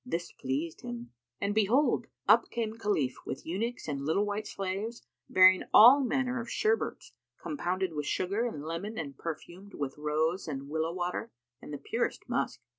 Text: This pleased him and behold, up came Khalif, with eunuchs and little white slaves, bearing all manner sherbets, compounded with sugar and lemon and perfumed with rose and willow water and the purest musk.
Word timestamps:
This 0.03 0.31
pleased 0.31 0.81
him 0.81 1.11
and 1.39 1.53
behold, 1.53 2.07
up 2.27 2.49
came 2.49 2.73
Khalif, 2.73 3.17
with 3.23 3.45
eunuchs 3.45 3.87
and 3.87 4.01
little 4.03 4.25
white 4.25 4.47
slaves, 4.47 5.05
bearing 5.29 5.61
all 5.75 6.01
manner 6.03 6.43
sherbets, 6.43 7.13
compounded 7.39 7.93
with 7.93 8.07
sugar 8.07 8.47
and 8.47 8.65
lemon 8.65 8.97
and 8.97 9.15
perfumed 9.15 9.75
with 9.75 9.99
rose 9.99 10.47
and 10.47 10.69
willow 10.69 10.91
water 10.91 11.29
and 11.61 11.71
the 11.71 11.77
purest 11.77 12.27
musk. 12.27 12.61